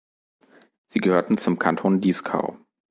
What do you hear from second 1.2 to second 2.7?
zum Kanton Dieskau.